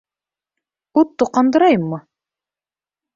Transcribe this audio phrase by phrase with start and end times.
[1.01, 1.99] Ут тоҡандырайыммы?